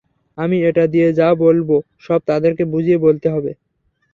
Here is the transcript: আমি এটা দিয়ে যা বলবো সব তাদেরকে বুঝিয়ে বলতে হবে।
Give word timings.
আমি 0.37 0.57
এটা 0.69 0.83
দিয়ে 0.93 1.09
যা 1.19 1.29
বলবো 1.43 1.75
সব 2.05 2.19
তাদেরকে 2.29 2.63
বুঝিয়ে 2.73 2.97
বলতে 3.05 3.27
হবে। 3.29 3.51